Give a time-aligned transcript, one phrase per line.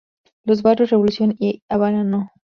[0.45, 2.31] Los barrios Revolución y Habana No.